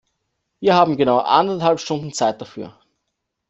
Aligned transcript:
Wir 0.59 0.73
haben 0.73 0.97
genau 0.97 1.19
anderthalb 1.19 1.79
Stunden 1.79 2.11
Zeit 2.11 2.41
dafür. 2.41 2.75